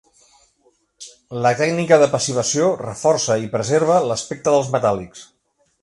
[1.47, 5.29] La tècnica de passivació reforça i preserva l'aspecte dels metàl·lics.